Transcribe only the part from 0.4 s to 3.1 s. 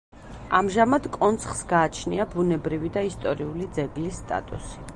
ამჟამად კონცხს გააჩნია ბუნებრივი და